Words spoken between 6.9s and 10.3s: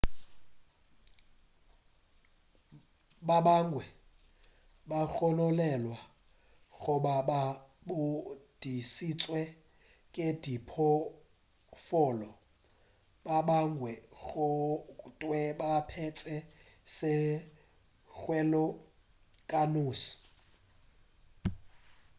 ba ba godišitšwe ke